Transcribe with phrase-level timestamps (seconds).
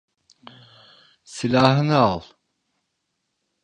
[1.23, 2.21] Silahını al!